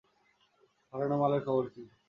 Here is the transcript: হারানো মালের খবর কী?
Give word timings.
হারানো 0.93 1.15
মালের 1.21 1.41
খবর 1.45 1.65
কী? 1.73 1.83